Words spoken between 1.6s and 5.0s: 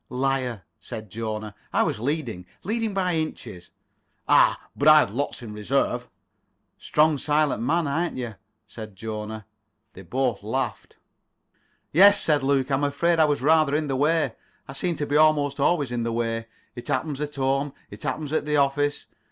"I was leading—leading by inches." "Ah, but